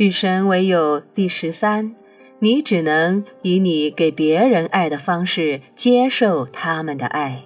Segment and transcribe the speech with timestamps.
[0.00, 1.94] 与神为友第十三，
[2.38, 7.42] 你只能以你给别人爱的方式接受他们的爱。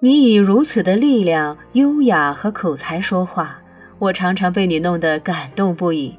[0.00, 3.62] 你以如此的力量、优雅和口才说话，
[3.98, 6.14] 我常常被你弄得感动不已。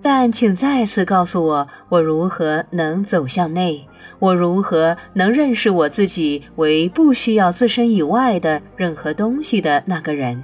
[0.00, 3.86] 但请再次告诉我，我如何能走向内？
[4.18, 10.42] 我如何能认识我自己为不需要自身以外的任何东西的那个人？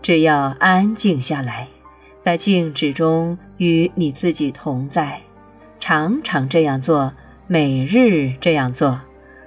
[0.00, 1.68] 只要安静下来。
[2.26, 5.20] 在静止中与你自己同在，
[5.78, 7.12] 常常这样做，
[7.46, 9.00] 每日这样做。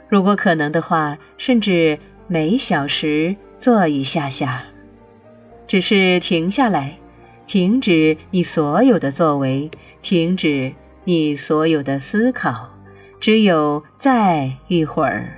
[0.07, 4.63] 如果可能的话，甚至每小时做一下下。
[5.67, 6.97] 只是停下来，
[7.45, 9.69] 停止你所有的作为，
[10.01, 10.71] 停止
[11.03, 12.69] 你所有的思考。
[13.19, 15.37] 只有再一会儿，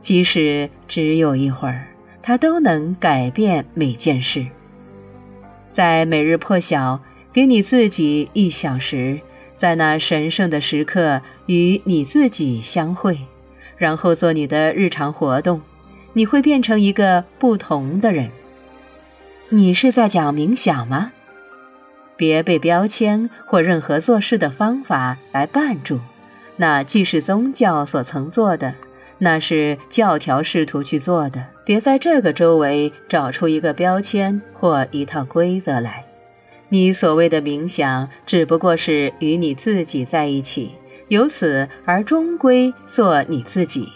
[0.00, 1.86] 即使只有一会儿，
[2.22, 4.46] 它都能改变每件事。
[5.78, 7.00] 在每日破晓，
[7.32, 9.20] 给你自己一小时，
[9.56, 13.16] 在那神圣的时刻与你自己相会，
[13.76, 15.60] 然后做你的日常活动，
[16.14, 18.32] 你会变成一个不同的人。
[19.50, 21.12] 你是在讲冥想吗？
[22.16, 26.00] 别被标签或任何做事的方法来绊住，
[26.56, 28.74] 那既是宗教所曾做的。
[29.18, 31.44] 那是教条试图去做的。
[31.64, 36.04] 别在这个周围找出一个标签或一套规则来。
[36.70, 40.72] 你所谓的冥想，只不过是与你自己在一起，
[41.08, 43.88] 由此而终归做你自己。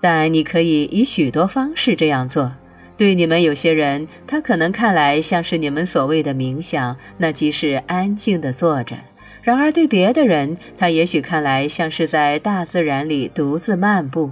[0.00, 2.52] 但你可以以许多方式这样做。
[2.96, 8.96] 对你们有些人，他可能看来像是你们所谓的冥想，那即是安静地坐着；
[9.42, 14.30] 然而对别的人，他也许看来像是在大自然里独自漫步。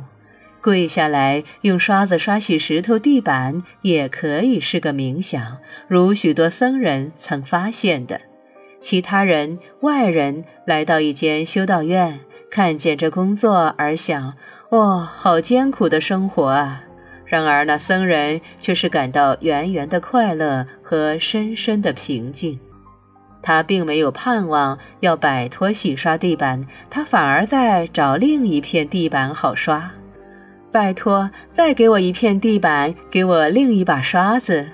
[0.61, 5.59] 跪下来用刷子刷洗石头地板，也可以是个冥想，
[5.89, 8.21] 如许多僧人曾发现的。
[8.79, 12.21] 其他人、外人来到一间修道院，
[12.51, 14.35] 看见这工作而想
[14.71, 16.85] ：“哦，好艰苦的生活啊！”
[17.27, 22.59] 然而那僧人却是感到圆圆的快乐和深深的平静。
[23.43, 29.91] 他并没有盼望要摆脱洗刷地板，他反而在找另一片地板好刷。
[30.73, 34.69] 拜托，再给我一片地板，给我另一把刷子，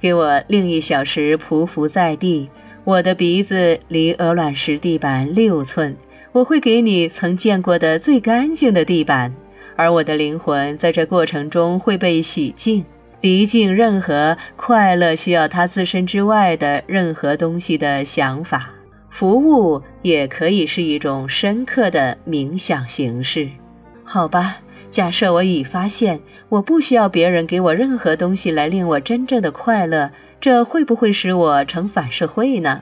[0.00, 2.48] 给我另一小时匍匐在地。
[2.84, 5.96] 我的鼻子离鹅卵石地板六寸，
[6.30, 9.34] 我会给你曾见过的最干净的地板，
[9.74, 12.84] 而我的灵魂在这过程中会被洗净，
[13.20, 18.70] 涤净任何快乐需要它自身之外的任何东西的想法。
[19.10, 23.48] 服务也可以是一种深刻的冥想形式，
[24.04, 24.58] 好吧？
[24.96, 32.80] 假设我已发现，我不需要别人给我任何东西来令我真正的快乐，这会不会使我成反社会呢？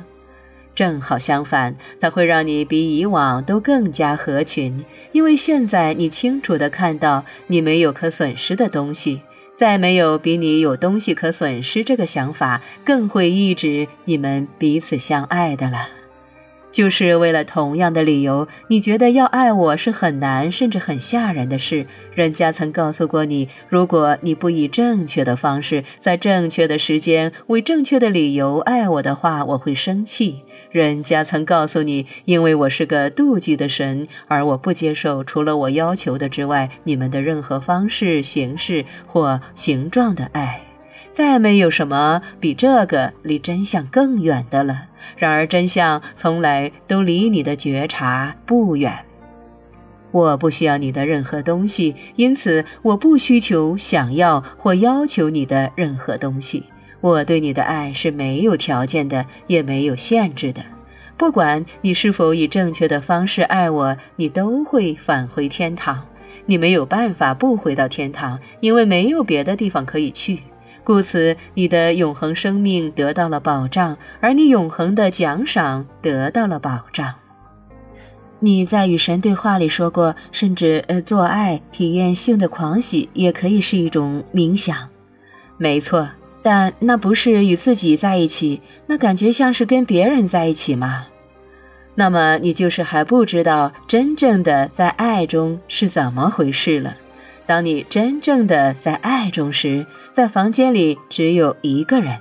[0.77, 9.23] 正好相反，它会让你比以往都更加合群，因为现在你清楚地看到你没有可损失的东西，
[9.57, 15.89] 再没有比你有东西可损失这个想法更会抑制你们彼此相爱的了。
[16.75, 21.87] 就是为了同样的理由，你觉得要爱我是很难，甚至很吓人的事。
[22.17, 30.41] 人家曾告诉过你，如果你不以正确的方式，在正确的时间，为正确的理由爱我的话，我会生气。
[30.73, 40.64] 人家曾告诉你，因为我是个妒忌的神，而我不接受除了我要求的之外，你们的任何方式、形式或形状的爱。
[41.15, 44.87] 再没有什么比这个离真相更远的了。
[45.17, 48.99] 然而，真相从来都离你的觉察不远。
[50.11, 56.65] 我不需要你的任何东西，因此我不需求、想要或要求你的任何东西。
[57.01, 60.63] 我对你的爱是没有条件的，也没有限制的。
[61.17, 66.05] 不管你是否以正确的方式爱我，你都会返回天堂。
[66.47, 70.41] 你没有办法不回到天堂，因为没有别的地方可以去。
[70.85, 77.15] 故此，你的永恒生命得到了保障，而你永恒的奖赏得到了保障。
[78.39, 84.77] 你在与神对话里说过，甚至呃，做爱体验性的狂喜也可以是一种冥想。
[85.57, 86.07] 没错，
[86.43, 91.07] 但那不是与自己在一起，那感觉像是跟别人在一起吗？
[91.95, 96.95] 那么你就是还不知道真正的在爱中是怎么回事了。
[97.47, 102.19] 当你真正的在爱中时，在房间里只有一个人，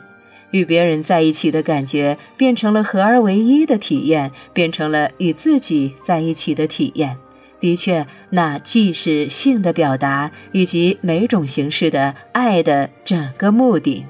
[0.51, 7.17] 与别人在一起的感觉变成了合而为一的体验，变成了与自己在一起的体验。
[7.59, 14.05] 的确，那既是性的表达，以及每种形式的爱的整个目的。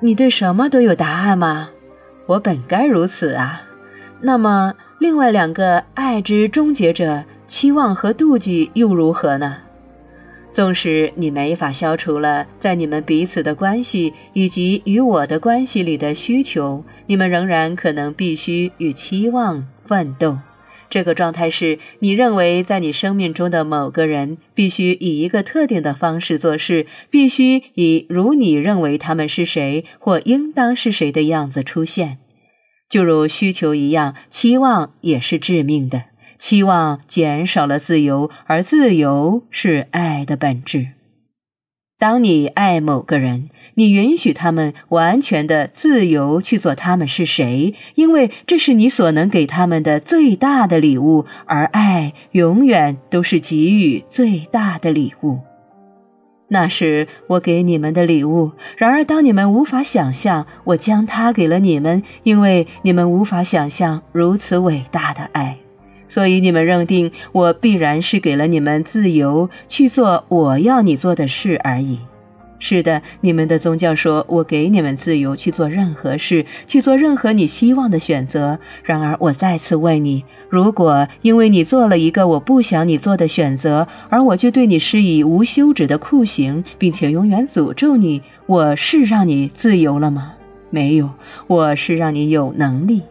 [0.00, 1.70] 你对什么都有答案吗？
[2.26, 3.62] 我本该如此啊。
[4.20, 9.56] 那么，另外两个爱之终结者，期望和妒忌又如何呢？
[10.58, 20.38] 纵使你没法消除了在你们彼此的关系以及与我的关系里的需求，你们仍然可能必须与期望奋斗。
[20.90, 32.18] 这个状态是你认为在你生命中的某个人必须以一个特定的方式做事，必须以如你认为他们是谁或应当是谁的样子出现，
[32.90, 36.06] 就如需求一样，期望也是致命的。
[36.38, 40.88] 期望减少了自由，而自由是爱的本质。
[42.00, 51.26] 当你爱某个人，你允许他们完全的自由去做他们是谁，因为这是你所能给他们的最大的礼物。
[51.46, 55.40] 而爱永远都是给予最大的礼物，
[56.50, 58.52] 那是我给你们的礼物。
[58.76, 65.58] 然而，当你们无法想象我将它给了你们，因为你们无法想象如此伟大的爱。
[66.08, 71.98] 所以你们认定我必然是给了你们自由去做我要你做的事而已。
[72.60, 78.58] 是的，你们的宗教说我给你们自由去做任何事，去做任何你希望的选择。
[78.82, 90.32] 然而，我再次问你：如果因为你做了一个我不想你做的选择，而我就对你施以无休止的酷刑，并且永远诅咒你，我是让你自由了吗？
[90.70, 91.10] 没有，
[91.46, 93.02] 我是让你有能力。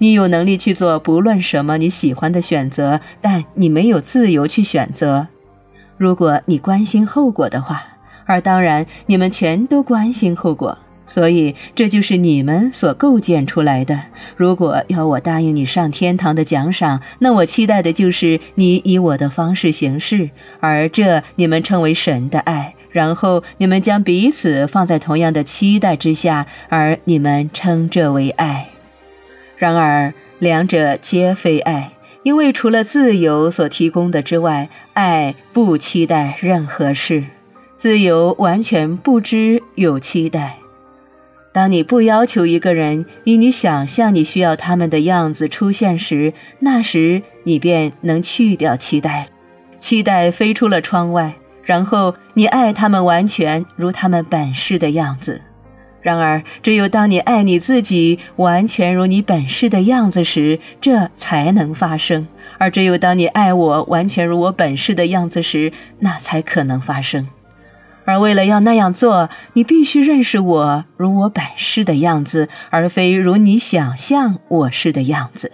[0.00, 5.28] 你有能力去做不论什么你喜欢的选择，但你没有自由去选择。
[5.98, 7.82] 如果你关心后果的话，
[8.24, 14.00] 而当然你们全都关心后果，所以这就是你们所构建出来的。
[14.36, 20.30] 如果要我答应你上天堂的奖赏，那我期待的就是你以我的方式行事，
[20.60, 22.74] 而这你们称为神的爱。
[22.90, 28.70] 然后你们将彼此放在同样的期待之下，而你们称这为爱。
[29.60, 31.92] 然而，两者皆非爱，
[32.22, 37.24] 因为除了自由所提供的之外，爱不期待任何事。
[37.76, 40.56] 自由完全不知有期待。
[41.52, 49.26] 当你不要求一个人以你想象你需要他们的样子出现时，那时你便能去掉期待，
[49.78, 55.42] 期待飞出了窗外，然后你爱他们完全如他们本是的样子。
[56.02, 62.26] 然而，只有当你爱你自己完全如你本是的样子时，这才能发生；
[62.58, 67.28] 而只有当你爱我完全如我本是的样子时，那才可能发生。
[68.06, 75.52] 而为了要那样做，你必须认识我如我本是的样子，而非如你想象我是的样子。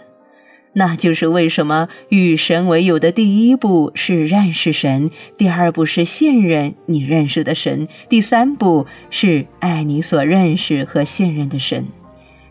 [0.78, 11.86] 那就是为什么与神为友的第一步是认识神，第二步是信任你认识的神，第三步是爱你所认识和信任的神。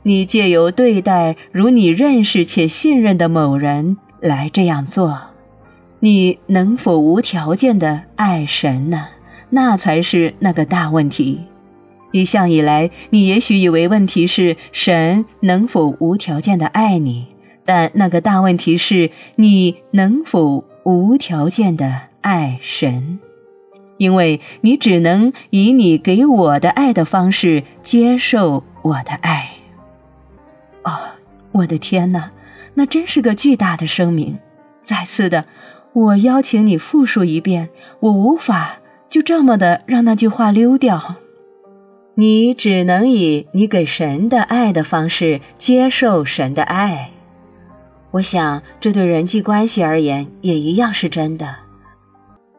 [0.01, 5.21] 你借由对待如你认识且信任的某人来这样做，
[5.99, 9.05] 你能否无条件的爱神呢？
[9.51, 11.41] 那才是那个大问题。
[12.11, 17.27] 一向以来，你也许以为问题是神能否无条件的爱你。
[17.65, 23.19] 但那个大问题是你能否无条件的爱神，
[23.97, 29.49] 因为你只能以你给我的爱的方式接受我的爱。
[30.83, 30.91] 哦，
[31.51, 32.31] 我的天哪，
[32.75, 34.37] 那真是个巨大的声明！
[34.83, 35.45] 再次的，
[35.93, 37.69] 我邀请你复述一遍，
[38.01, 38.77] 我无法
[39.09, 41.15] 就这么的让那句话溜掉。
[42.13, 47.09] 你只能以你给神的爱的方式接受神的爱。
[48.15, 51.53] 我想，这对人际关系而言也一样是真的。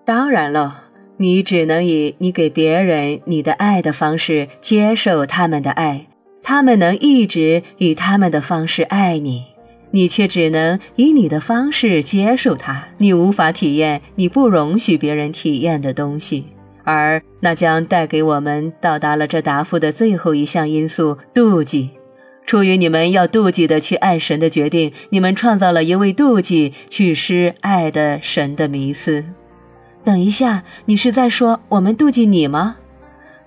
[0.05, 0.83] 当然了，
[1.17, 6.09] 你只能以你给别人你的爱的方式接受他们的爱，
[6.43, 9.47] 他们能一直以他们的方式爱你，
[9.93, 12.89] 你却只能以你的方式接受他。
[12.99, 16.45] 你无法体验你不容许别人体验的东西，
[16.85, 21.93] 而那将带给我们到达了这答复的最后一项因素——妒忌。
[22.47, 29.25] 出于你们要妒忌的去爱神的决定，你们创造了一位妒忌去施爱的神的迷思。
[30.05, 32.77] 等一下，你是在说我们妒忌你吗？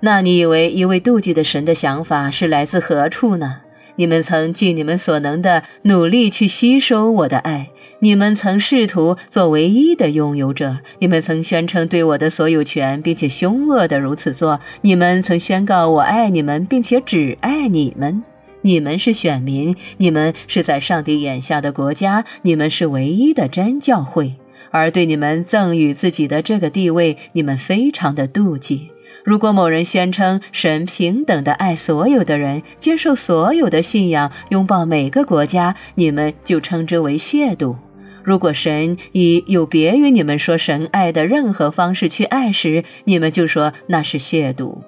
[0.01, 3.61] 那你以为一位妒忌的神的想法是来自何处呢？
[3.95, 18.23] 你们曾尽你们所能的努力去吸收我的爱，你们曾试图做唯一的拥有者，你们曾宣称对我的所有权，并且凶恶的如此做，你们曾宣告我爱你们，并且只爱你们。
[18.61, 24.35] 你们是选民，你们是在上帝眼下的国家，你们是唯一的真教会，
[24.71, 28.89] 而对你们赠予自己的这个地位，你们非常的妒忌。
[29.23, 37.75] 如果某人宣称神平等的爱所有的人，接受所有的信仰，拥抱每个国家，你们就称之为亵渎。
[38.23, 44.79] 如果神以有别于你们说神爱的任何方式去爱时，你们就说那是亵渎。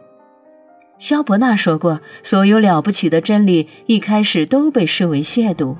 [1.01, 5.75] 肖伯纳说过，所有了不起的真理一开始都被视为亵渎。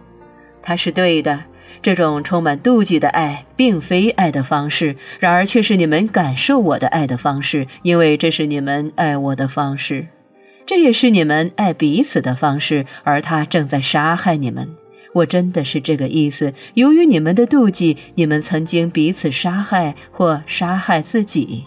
[0.63, 1.44] 他是对的。
[1.84, 10.08] 这种充满妒忌的爱，并非爱的方式，然而却是你们感受我的爱的方式，因为这是你们爱我的方式，
[10.66, 14.68] 这也是你们爱彼此的方式，而他正在杀害你们。
[15.13, 16.54] 我真的是这个意思。
[16.74, 21.66] 由于你们的妒忌，你们曾经彼此杀害或杀害自己。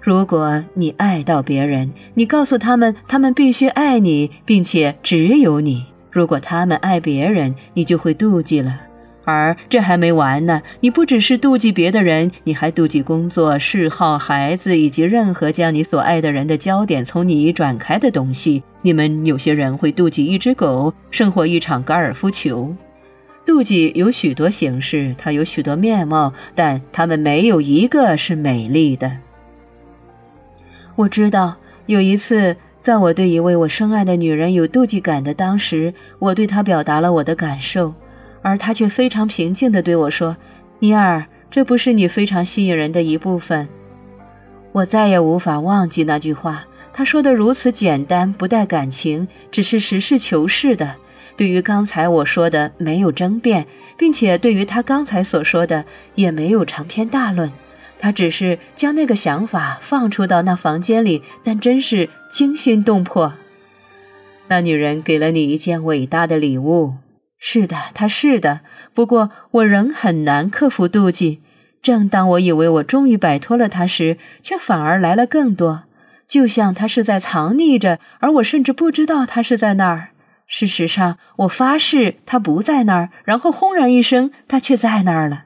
[0.00, 5.84] 如果你爱到别人，你告诉他们，他们必须爱你，并且只有你。
[6.10, 8.80] 如果他们爱别人，你就会妒忌了。
[9.26, 18.62] 而这还没完呢，你不只是妒忌别的人，你还妒忌工作、嗜好、孩子以及任何将你所爱的人的焦点从你转开的东西。
[18.80, 22.74] 你们有些人会妒忌一只狗胜过一场高尔夫球。
[23.46, 29.12] 妒忌有许多形式，它有许多面貌，但它们没有一个是美丽的。
[31.00, 37.94] 我知道有一次，在我对一位我深爱的女人有妒忌感的当时，我对她表达了我的感受。
[38.42, 40.36] 而她却非常平静地对我说
[40.80, 43.66] ：“尼尔，这不是你非常吸引人的一部分。”
[44.72, 46.66] 我再也无法忘记那句话。
[46.92, 50.96] 他说的如此简单，不带感情，只是实事求是的。
[51.34, 53.66] 对于刚才我说的没有争辩，
[53.96, 55.82] 并且对于他刚才所说的
[56.14, 57.50] 也没有长篇大论。
[58.00, 63.34] 他只是将那个想法放出到那房间里，但真是惊心动魄。
[64.48, 66.94] 那女人给了你一件伟大的礼物。
[67.38, 68.60] 是的，她是的。
[68.92, 71.40] 不过我仍很难克服妒忌。
[71.82, 75.84] 正当我以为我终于摆脱了他时，却反而来了更多。
[76.28, 80.08] 就像他是在藏匿着，而我甚至不知道他是在那儿。
[80.46, 83.10] 事实上，我发誓他不在那儿。
[83.24, 85.44] 然后轰然一声，他却在那儿了。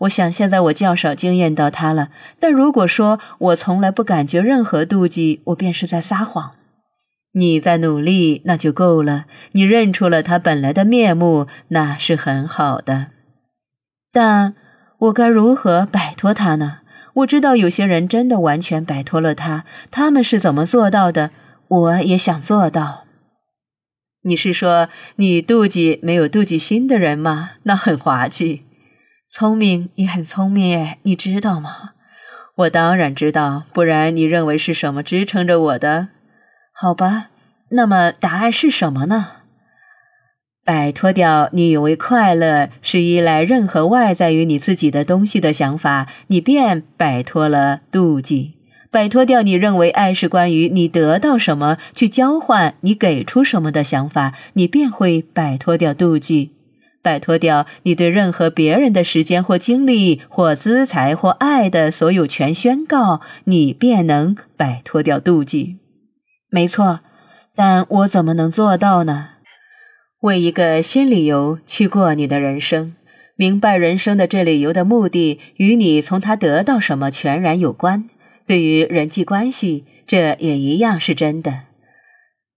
[0.00, 2.10] 我想现在我较少惊艳到他了。
[2.40, 6.52] 但如果说我从来不感觉任何妒忌，我便是在撒谎。
[7.32, 9.24] 你在努力，那就够了。
[9.52, 13.06] 你认出了他本来的面目，那是很好的。
[14.12, 14.54] 但
[14.98, 16.78] 我该如何摆脱他呢？
[17.14, 21.30] 我知道有些人真的完全摆脱了他，他们是怎么做到的？
[21.66, 23.04] 我也想做到。
[24.22, 27.50] 你是说你妒忌没有妒忌心的人吗？
[27.64, 28.62] 那很滑稽。
[29.36, 31.90] 聪明你很聪明，你知道吗？
[32.54, 36.10] 我当然知道，不然你认为是什么支撑着我的？
[36.72, 37.30] 好吧，
[37.70, 39.26] 那么答案是什么呢？
[40.64, 48.52] 摆脱掉你以为快乐是依赖任何外在于你自己的东西的想法，你便摆脱了妒忌；
[48.92, 56.52] 摆脱掉你认为爱是关于你得到什么去交换你给出什么的想法，你便会摆脱掉妒忌；
[57.04, 65.76] 摆脱掉你对任何别人的时间或精力或资财或爱的所有权宣告，你便能摆脱掉妒忌。
[66.48, 67.00] 没错，
[67.54, 69.28] 但我怎么能做到呢？
[70.20, 72.94] 为一个新理由去过你的人生，
[73.36, 78.08] 明白人生的这理由的目的与你从他得到什么全然有关。
[78.46, 81.73] 对于人际关系，这也一样是真的。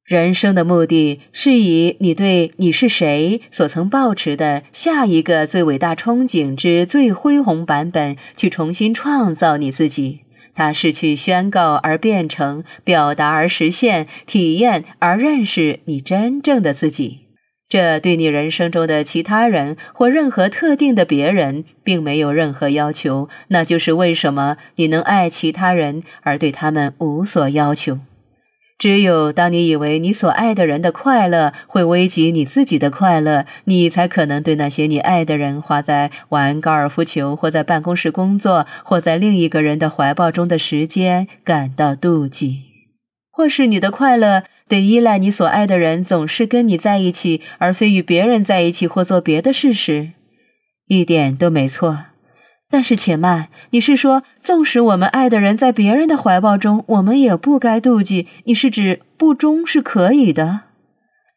[0.08, 10.22] 人生的目的是以你对你是谁所曾抱持的下一个最伟大憧憬之最恢宏版本，去重新创造你自己。
[10.56, 17.26] 它是去宣告而变成，表达而实现，体验而认识你真正的自己。
[17.68, 23.28] 这对你人生中的其他人或任何特定的别人，并没有任何要求。
[23.50, 28.00] 那就是为什么你能爱其他人，而对他们无所要求。
[28.78, 42.66] 只有当你以为你所爱的人的快乐会危及你自己的快乐，你才可能对那些你爱的人花在玩高尔夫球，或在办公室工作，或在另一个人的怀抱中的时间感到妒忌，
[43.32, 50.12] 或是你的快乐得依赖你所爱的人总是跟你在一起，而非与别人在一起或做别的事时，
[50.88, 52.06] 一点都没错。
[52.70, 58.28] 但是且慢，你是说，纵使我们爱的人在别人的怀抱中，我们也不该妒忌？
[58.44, 60.62] 你是指不忠是可以的？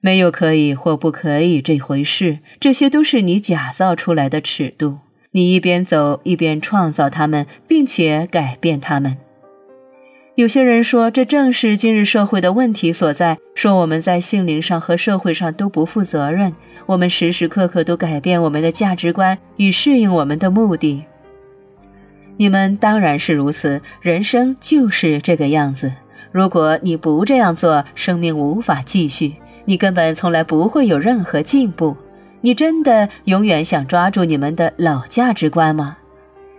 [0.01, 4.99] 没有可以或不可以这回事，这些都是你假造出来的尺度。
[5.33, 9.17] 你一边走一边创造他们，并且改变他们。
[10.35, 16.53] 有些人说，这正是今日社会的问题所在，说我们在心灵上和社会上都不负责任，
[16.87, 21.05] 我们时时刻刻都改变我们的价值观以适应我们的目的。
[22.41, 25.93] 你们当然是如此，人生就是这个样子。
[26.33, 29.35] 如果你不这样做，生命无法继续，
[29.67, 31.95] 你根本从来不会有任何进步。
[32.41, 35.99] 你真的永远想抓住你们的老价值观吗？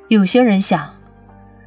[0.07, 0.87] 有些人想，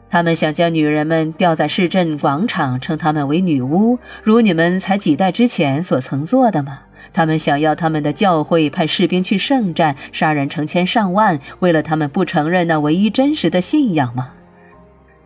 [0.08, 6.82] 他们想将女人们吊在市镇广场，称她们为女巫，如你们才几代之前所曾做的吗？
[7.12, 14.30] 他们想要他们的教会派士兵去圣战，杀人成千上万，为了他们不承认那唯一真实的信仰吗？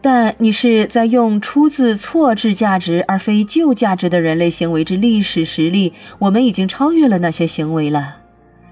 [0.00, 8.18] 但你是在用出自错置价值而非旧价值的人类行为之历史实力，我们已经超越了那些行为了，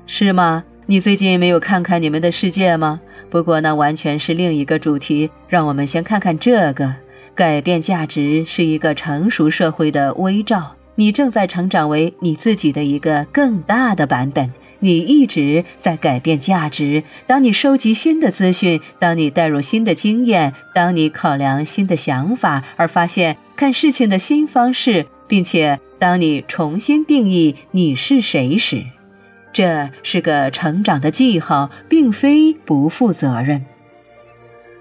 [0.07, 0.63] 是吗？
[0.89, 3.01] 你最近没有看看你们的世界吗？
[3.29, 5.29] 不过那完全是另一个主题。
[5.49, 6.95] 让我们先看看这个：
[7.35, 10.76] 改变价值是一个成熟社会的微照。
[10.97, 14.53] 你正在成长为你自己的一个更大的版本。
[14.79, 17.03] 你一直在改变价值。
[17.27, 28.85] 当你收集新的资讯，当你带入新的经验，当你考量新的想法，而发现看事情的新方式，并且当你重新定义你是谁时，
[29.51, 33.65] 这是个成长的记号，并非不负责任。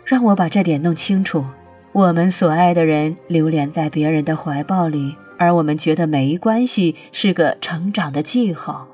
[0.04, 1.46] 让我把这点弄清楚：
[1.94, 8.88] 我们所爱的人流连在别人的怀抱里，而我们觉得没关系，是个成长的记号。